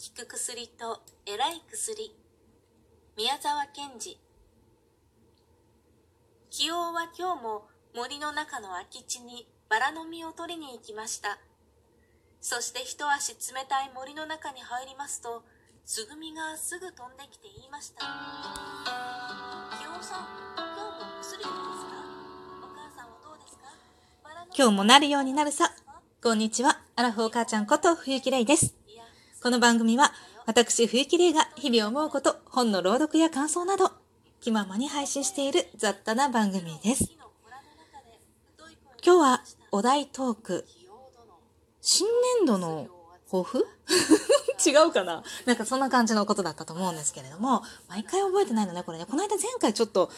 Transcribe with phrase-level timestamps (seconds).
[0.00, 2.10] 効く薬と偉い薬
[3.18, 4.18] 宮沢賢治
[6.48, 11.38] 清王は今日も森の中の空き地にバラの実を取りに行きました
[12.40, 15.44] そして一足冷たい森の中に入りますと
[15.84, 18.00] つぐみがすぐ飛んできて言いました
[19.76, 20.24] 清王さん
[20.56, 21.92] 今日も薬いるんですか？
[22.64, 23.68] お母さんはどうですか？
[24.56, 25.70] 今日もなるようになるさ。
[26.22, 26.80] こんにちは。
[26.96, 28.79] アラフォー母ちゃんこと冬木玲です。
[29.42, 30.12] この番組は、
[30.44, 33.90] 私冬木玲が日々思うこと、本の朗読や感想など、
[34.42, 37.10] 気ままに配信している雑多な番組です。
[39.02, 39.42] 今日は
[39.72, 40.66] お題トーク、
[41.80, 42.06] 新
[42.38, 42.88] 年度の
[43.30, 43.66] 抱負？
[44.68, 45.22] 違うかな？
[45.46, 49.06] なんかそんな感じのことだったと思うんですけれども、毎回覚えてないのね、これね。
[49.06, 50.10] この間前回ちょっと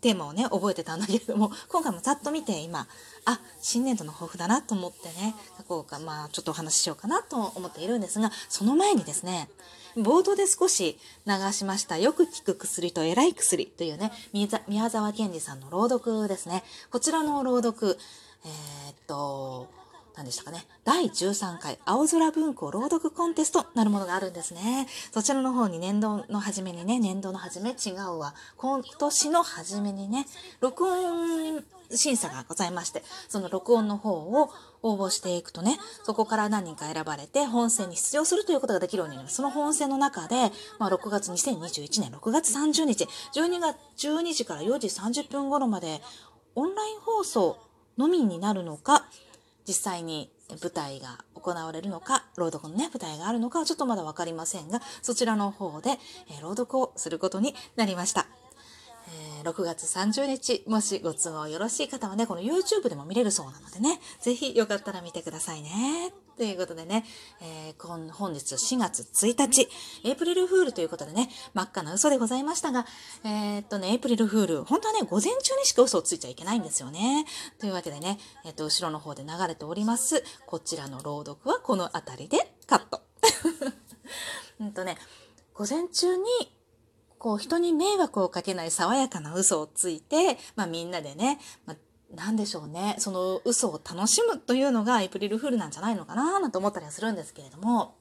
[0.00, 2.86] テーマをね、覚えてたんだけれども、 今回もざっと見て今、
[3.24, 9.48] あ、新年度の抱負だなと思ってね、書こうか、まあちょっとお話ししようかなと思っているんですが、その前にですね、
[9.96, 16.64] 冒頭で少し流しました、よく効く薬と偉い薬というね、宮沢賢治さんの朗読ですね。
[16.90, 17.98] こちらの朗読、
[18.44, 19.68] えーっと、
[20.18, 20.66] 何でしたかね。
[20.84, 24.88] 第13回青空文庫朗読コンテストなるものがあるんですね。
[25.12, 28.34] そちらの方に年度の初めにね、年度の初め違うわ。
[28.56, 30.26] 今年の初めにね、
[30.60, 34.50] 録音審査がございまして、その録音の方を
[34.82, 39.36] 応募していくとね、そこから何人か選ばれて本戦に出場するということができるようになります。
[39.36, 46.02] その本戦の中で、まあ6月2021年6月30日、12月12時から4時30分頃まで
[46.56, 47.56] オンライン放送
[47.96, 49.06] のみになるのか、
[49.68, 50.30] 実際に
[50.62, 55.98] 舞台が行われるのか、朗読のね、舞台があるのかはちょっとまだわかりませんが、そちらの方で、
[56.30, 58.26] え朗読をすることになりました。
[59.08, 66.27] えー6月30日、もしご都合よろしい方はね、この YouTube でも見れるそうなのでね、ぜひよかったら見てくださいね。
[66.38, 67.04] ということでね、
[67.40, 69.68] えー今本日4月1日、
[70.04, 72.86] エイプリルフールということでね、真っ赤な嘘でございましたが、
[73.24, 77.26] えーっとね、エイプリルフール、本当はね、午前中にしか嘘をついちゃいけないんですよね。
[77.58, 83.00] というわけでね、えーっと、後ろの方で流れております、こちらの朗読はこの辺りでカット。
[84.60, 84.96] うんとね、
[85.54, 86.24] 午前中に
[87.18, 91.76] こう人に迷惑をかけない爽やかな嘘をついて、まあみんなでね、まあ
[92.18, 97.94] なんでしょうね、その嘘を楽しむというのがエイプリルフールなんじゃないのかななんて思ったりはするんですけれども、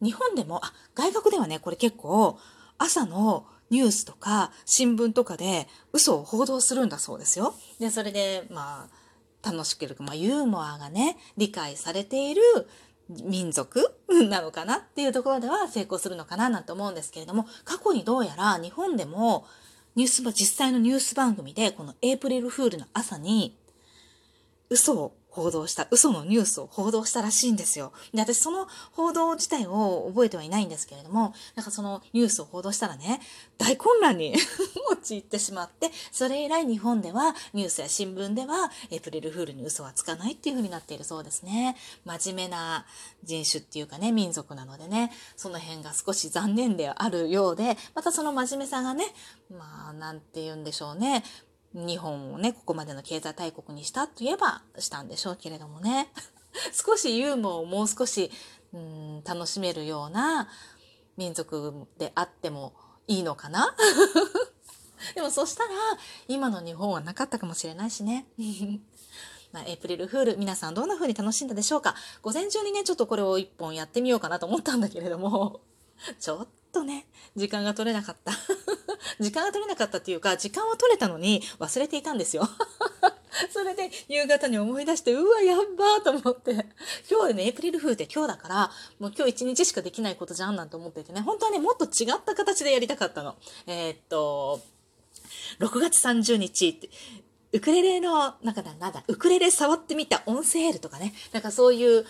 [0.00, 2.38] 日本でも、あ、外国ではね、これ結構
[2.78, 7.54] 朝のニュースとか新聞とかで嘘を報道するんだそうですよ。
[7.78, 8.88] で、それで、ま
[9.42, 12.42] あ、楽しく、まあ、ユーモアがね、理解されている
[13.10, 19.46] 民族 なのかなっていうところでは成功するのかななんて思うんですけれども、過去にどうやら日本でも
[19.96, 23.56] ニュースば、実際のニュース番組でこのエイプリルフールの朝に
[24.68, 27.92] 嘘を報道した、嘘のニュースを報道したらしいんですよ。
[28.12, 33.20] で、私その報道自体を覚えてはいないんですけれども、なんかそのニュースを報道したらね、
[33.58, 34.34] 大混乱に
[34.90, 41.76] 陥ってしまって、それ以来日本ではニュースや新聞ではエプリルフールに嘘はつかないっていう風になっているそうですね。
[42.04, 42.86] 真面目な
[43.22, 49.04] 人種っていうかね、民族なのでね、その辺が少し残念であるようで、またその真面目さがね、
[49.50, 51.24] まあ、なんて言うんでしょうね。
[51.72, 56.12] 日本をね、ここまでの経済大国にしたといえばしたんでしょうけれどもね。
[56.72, 58.30] 少しユーモアをもう少し、
[58.72, 60.48] うん、楽しめるような
[61.16, 62.72] 民族であっても
[63.06, 63.74] いいのかな？
[65.14, 65.70] でもそしたら、
[66.28, 68.26] 今の日本はなかったかもしれないしね。
[69.52, 71.94] まあ、エイプリルフール、皆さんどんな風に楽しんだでしょうか？
[72.22, 75.60] 午前中にね、ちょっとこれを一本やってみようかなと思ったんだけれども、
[76.18, 78.32] ちょっとね、時間が取れなかった。
[79.18, 82.48] 時間が取れなかったっていうか、時間は取れたのに忘れていたんですよ。
[83.52, 86.52] それで夕方に思い出して、うわ、やっばーと思って。
[87.10, 93.36] 今日でね、エイプリルフールって今日だから、もう今日一日しかできないことじゃんなんて思っててね、本当はね、もっと違った形でやりたかったの。
[93.66, 94.60] えーっと、
[95.60, 96.90] 6月30日って、
[97.52, 102.06] ウクレレの、なんかな、なんだ、ウクレレ触ってみた音声エールとかね、なんかそういう、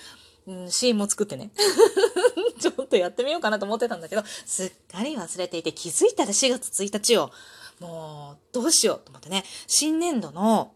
[0.47, 1.51] うん、シーンも作ってね。
[2.61, 7.31] ちょっとやってみようかなと思ってたんだけど、すっかり忘れていて、気づいたら4月1日よ。
[7.79, 10.75] もう、どうしようと思ってね、新年度の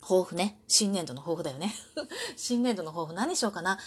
[0.00, 0.58] 抱負ね。
[0.68, 1.74] 新年度の抱負だよね。
[2.36, 3.78] 新年度の抱負何しようかな。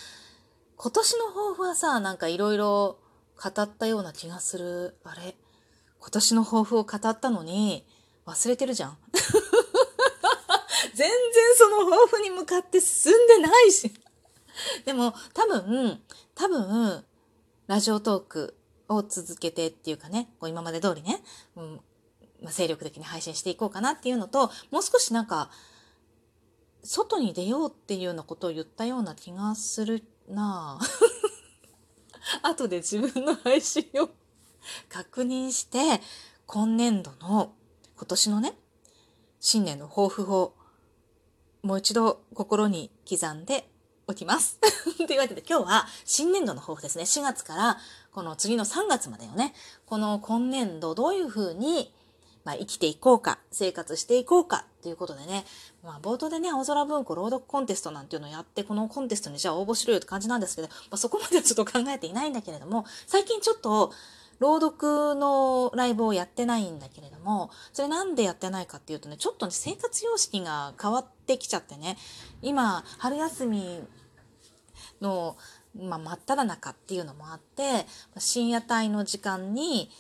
[0.78, 3.00] 今年の抱負はさ、なんかいろいろ
[3.42, 4.98] 語ったような気がする。
[5.04, 5.36] あれ？
[6.00, 7.86] 今年の抱負を語ったのに、
[8.26, 8.98] 忘れてるじゃん。
[10.94, 11.10] 全然
[11.58, 13.92] その抱負に向かって進んでないし。
[14.86, 16.02] でも多分、
[16.36, 17.06] 多分、
[17.68, 18.58] ラジオトーク
[18.90, 21.24] を続けてっていうかね、こう今まで通りね、
[21.56, 21.82] うん
[22.42, 25.52] まあ、精力的に配信していこうかなっていうのと、もう少しなんか、
[26.84, 30.80] 外に出ようっていうようなことを言ったような気がするな。
[30.82, 30.86] ぁ
[32.42, 34.10] 後で自分の配信を
[34.90, 36.02] 確認して
[36.46, 37.54] 今年度の
[37.96, 38.58] 今年のね
[39.40, 40.56] 新年の抱負を
[41.64, 43.71] もう一度心に刻んで
[44.08, 44.60] おきます。
[45.08, 47.04] というわけで今日は新年度の抱負ですね。
[47.04, 47.78] 4月から
[48.12, 49.54] この次の3月までよね。
[49.86, 51.94] この今年度どういうふうに
[52.44, 55.46] まあ、生きていこうか、生活していこうかっていうことでね、
[55.84, 63.94] まあ、冒頭でね、青空文庫朗読コンテストなんていうのをやって、このコンテストにじゃあ応募しろよって感じなんですけど、まあ、そこまではちょっと考えていないんだけれども、最近ちょっと、
[64.42, 71.96] 朗読のライブをやってないんだけれども、それなんでやってないかっていうとね、ちょっとね、生活様式が変わってきちゃってね、
[72.42, 73.82] 今、春休み
[75.00, 75.38] の、
[75.80, 77.86] まあ、真っ只中っていうのもあって、
[78.18, 79.92] 深夜帯の時間に、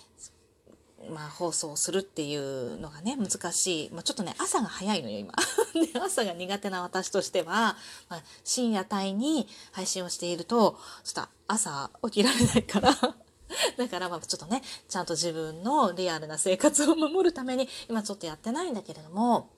[1.08, 3.90] まあ、放送するっていうのがね、難しい。
[3.92, 5.34] まあ、ちょっとね、朝が早いのよ、今。
[5.94, 7.78] で、朝が苦手な私としては、
[8.10, 13.16] まあ、深夜帯に配信をしていると、ちょっと朝起きられないから
[13.77, 19.50] だから、まあ、ちょっとね、ちゃんと自分のリアルな生活を守るために、今ちょっとやってないんだけれども、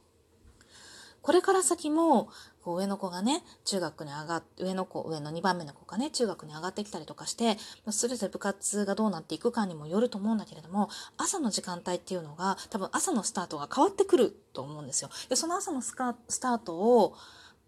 [1.22, 2.30] これから先も、
[2.64, 7.58] こう上の子がね、中学に上がっ、上の子、上の2番目の子がね、中学に上がってきたりとかして、
[7.90, 15.10] それぞれ部活がどうなっていくかにもよると思うんだけれども、朝の時間帯っていうのが、多分朝のスタートが変わってくると思うんですよ。
[15.30, 17.16] で、その朝のスカスタートを、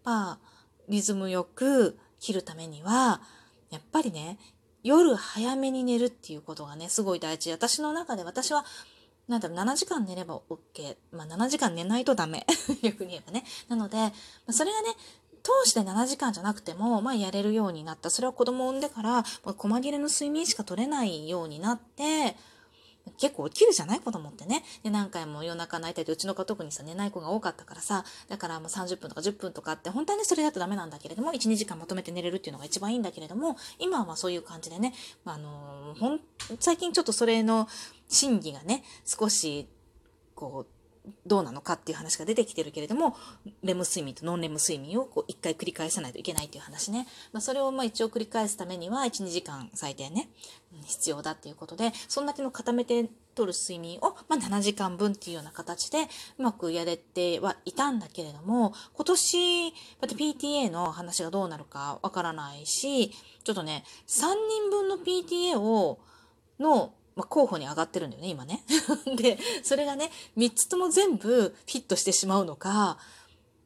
[0.04, 0.38] まあ、
[0.88, 3.22] リズムよく切るためには、
[3.70, 4.38] やっぱりね、
[4.86, 7.50] 夜早めに寝るっていうことがね、すごい大事。
[7.50, 8.64] 私の中で私は
[9.28, 10.96] なんだろう、7時間寝れば OK。
[11.10, 12.46] まあ、7時間寝ないとダメ。
[12.82, 13.44] 逆に言えばね。
[13.68, 14.12] なので、
[14.50, 14.94] それがね、
[15.42, 18.10] 通して7時間じゃなくても、まあ、やれるようになった。
[18.10, 22.36] それは子供を産んでから、まあ、細切れの睡眠しか取れないようになって、
[23.18, 24.00] 結構起きるじゃない？
[24.00, 24.62] 子供ってね。
[24.82, 34.92] で、何回も夜中泣いたり、うちの子特にさ、寝ない子が多かったからさ、だからもう30分とか10分とかって、本当はね、それだとダメなんだけれども、1、2時間まとめて寝れるっていうのが一番いいんだけれども、今はそういう感じでね、
[35.24, 36.20] あのー、ほん、
[36.60, 37.68] 最近ちょっとそれの
[38.08, 39.68] 真偽がね、少し、
[40.34, 40.72] こう、
[41.24, 43.16] どうなのかっていう話が出てきてるけれども、
[43.62, 47.06] レム睡眠とノンレム睡眠をこう一回繰り返さないといけないっていう話ね。
[47.32, 50.28] まあ、それをまあ一応繰り返すためには1、2時間最低ね、
[50.86, 63.10] 必要だっていうことで、そんだけの固めて取る睡眠を、まあ、7時間分っていうような形でうまくやれてはいたんだけれども、今年、また PTA の話がどうなるかわからないし、
[63.44, 66.00] ちょっとね、3人分の PTA を、
[66.58, 68.62] のまあ、候補に上がってるんだよね、今ね。
[69.16, 72.98] で、それがね、3つとも全部フィットしてしまうのか、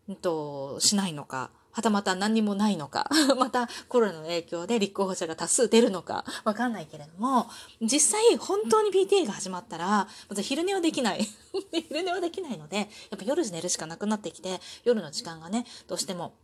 [0.09, 3.09] うんと、しないのか、はたまた何にもないのか、
[3.39, 7.49] またコロナの影響で立候補者が多数出るのか、わかんないけれども、
[7.81, 11.27] 実際本当に PTA が始まったら、まず昼寝はできない。
[11.73, 12.85] 昼寝はできないので、や
[13.17, 16.35] っぱ夜寝るしかなくなってきて、夜の時間がね、どうしても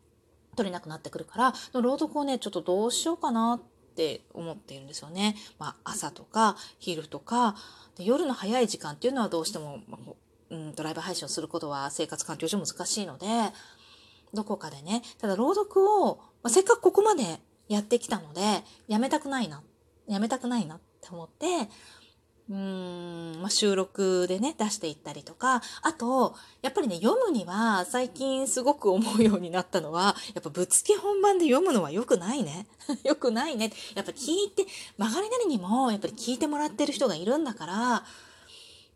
[0.56, 3.66] 取れなくなってくるから、朗読をね、ちょっとどうしようかなって、
[4.34, 5.36] 思っているんですよね。
[5.58, 7.56] まあ、朝とか昼とか
[7.96, 10.12] で夜の早い時間っていうのはどうしても、まあ、
[10.50, 13.26] うんドライブ配信をすることは生活環境上難しいので
[14.36, 18.40] どこかでねただ朗読を、まあ、せっかくここまでやってきたので
[18.86, 19.62] やめたくないな
[20.06, 21.68] やめたくないなって思って
[22.48, 32.68] うーん、まあ、収録でね、出していったりとか、あと、やっぱりね、読むには、最近すごく思うようになったのは、やっぱぶつけ本番で読むのは良くないね。
[33.02, 33.72] 良くないね。
[33.96, 34.64] やっぱ聞いて、
[34.96, 38.04] 曲がりなりにも、やっぱり聞いてもらってる人がいるんだから、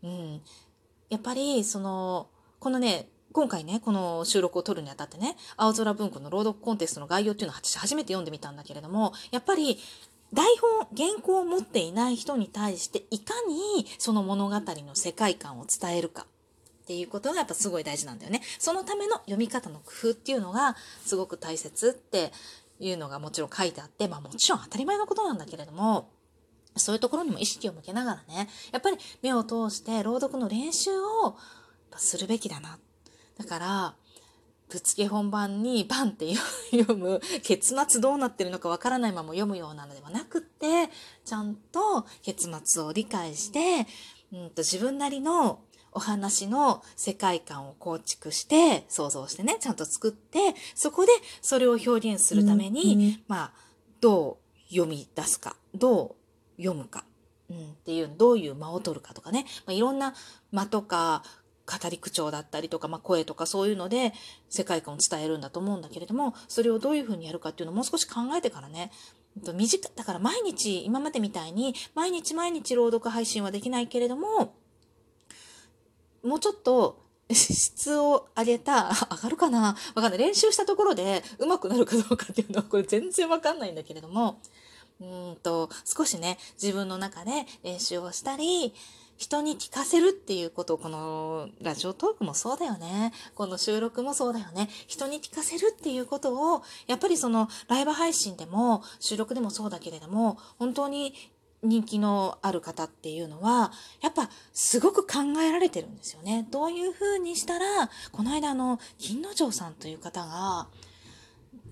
[0.03, 0.41] うん。
[1.09, 2.29] やっぱり、その、
[2.59, 9.79] このね、今回ね、この収録を撮るにあたってね、青空文庫の朗読コンテストの概要っていうのを私初めて読んでみたんだけれども、やっぱり
[10.33, 16.25] 台本、原稿を持っていない人に対していかにその物語の世界観を伝えるか
[16.83, 18.41] っていうことがやっぱすごい大事なんだよね。
[18.59, 22.31] そのための読み方の工夫っていうのがすごく大切って
[22.79, 26.09] いうのがもちろん書いてあって、まあもちろん当たり前のことなんだけれども、
[26.75, 31.37] そういうところにも意識を向けながらね、やっぱり目を通して朗読の練習を
[31.97, 32.90] するべきだなって。
[33.41, 33.95] だから、
[34.69, 36.33] ぶつけ本番にバンって
[36.71, 40.89] 読む結末どうなってるのかわからないまま読むようなのではなくって
[41.25, 43.85] ちゃんと結末を理解して、
[44.31, 45.59] うんと自分なりの
[45.91, 53.51] お話の世界観を構築して想像してねちゃんと作ってそこでそれを表現するために、うんうん、まあ
[53.99, 54.37] ど
[54.69, 56.15] う読み出すかど
[56.57, 57.03] う読むか、
[57.49, 60.13] うん、っていうどういう間を取るかとかね、まあ、いろんな
[60.53, 61.23] 間とか
[61.71, 64.13] 語り口調だったりとか、まあ、声とかそういうので
[64.49, 68.91] 世界観を伝えるんだと思うんだけれどもそれをどういうふうにやるかっていうのをもう少し考えてからね
[69.41, 74.55] 短だから毎日今までみたいに毎日毎日朗読配信はできないけれども
[76.23, 77.01] もうちょっと
[77.33, 80.17] 質を上げた、上がるかなわかんない。
[80.17, 84.39] 練習したところで上手くなるかどうかっていうのはこれ全然わかんないんだけれども、
[84.99, 88.73] うんと、少しね、自分の中で練習をしたり、
[89.21, 93.13] 人に聞かせるっていうことを、このラジオトークもそうだよね。
[93.35, 94.67] この収録もそうだよね。
[94.87, 101.13] 人に聞かせるっていうことを、やっぱりそのライブ配信でも収録でもそうだけれども、本当に
[101.61, 106.47] 人気のある方っていうのは、やっぱすごく考えられてるんですよね。
[106.49, 110.67] どういう風にしたら、この間あの、金之丞さんという方が、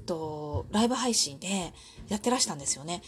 [0.06, 1.74] と、ライブ配信で
[2.10, 3.02] やってらしたんですよね。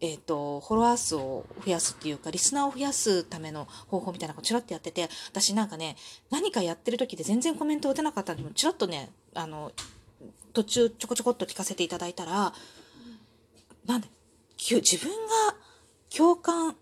[0.00, 5.96] えっ、ー、と、フォロワー数を増やすっていうか、リスナーを増やすための方法みたいなのをちらっとやってて、私なんかね、
[6.30, 9.72] 何かやってる時で全然コメント打てなかったんで、ちらっとね、あの、
[10.52, 12.54] 途中ちょこちょこっと聞かせていただいたら、
[13.86, 14.08] なんで、
[14.58, 15.56] 自分が
[16.14, 16.76] 共感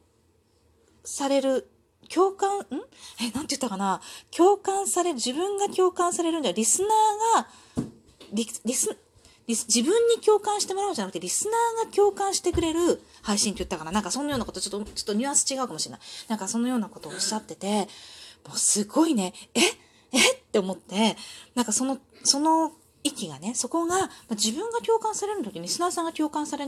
[1.04, 1.68] される、
[2.08, 2.62] 共感、ん？
[3.20, 4.00] え、なんて言ったかな？
[4.34, 7.88] 共感される、自分が共感されるんじゃ、リスナーが、
[8.32, 8.96] リリス、
[9.48, 16.00] 自分に共感してもらうじゃなくて、リスナーが共感してくれる配信って言ったかななんかそのようなこと、ちょっと、ちょっとニュアンス違うかもしれない。
[16.28, 17.88] なんかそのようなことをおっしゃってて、
[18.46, 19.60] もうすごいね、え？
[20.12, 20.32] え？
[20.34, 21.16] って思って、
[21.54, 22.72] なんかその、その
[23.04, 26.66] 息がね、そこが、自分が共感される時にリスナーさんが共感され、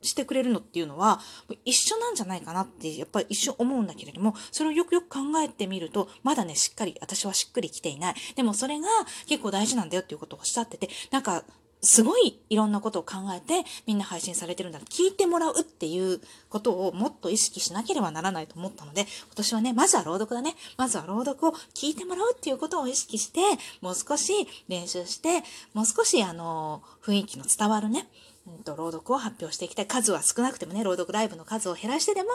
[0.00, 1.20] してくれるのっていうのは、
[1.64, 8.14] 一緒なんじゃないかなって、やっぱり一瞬思うんだけれども、それをよくよく考えてみると、まだね、しっかり、私はしっくりきていない。
[8.36, 8.88] でもそれが
[9.26, 11.42] 結構大事なんだよっていうことをおっしゃってて、なんか、
[11.80, 14.80] すごいいろんなことを考えてみんな配信されてるんだ。
[14.80, 20.54] 聞いてもらうっていうことをもっと意識しなければならないと思ったので、今年はね、まずは朗読だね。
[20.76, 23.40] まずは朗読を聞いてもらうっていうことを意識して、
[23.80, 24.32] もう少し
[24.68, 25.42] 練習して、
[25.74, 28.08] もう少しあの、雰囲気の伝わるね、
[28.56, 29.86] うんと、朗読を発表していきたい。
[29.86, 32.28] 数は少なくてもね、朗読ライブの数を減らしてでも、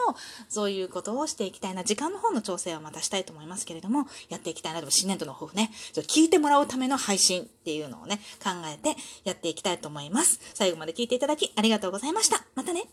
[0.48, 1.84] そういうことをしていきたいな。
[1.84, 4.80] 時間の方の調整はまたしたいと思いますけれども、やっていきたいな。
[4.80, 10.40] でも新年度の抱負ね、聞いてもらうための配信っていうのをね、考えてやっていきたいと思います。
[10.54, 12.44] 最後まで聞いていただきありがとうございました。
[12.54, 12.84] またね。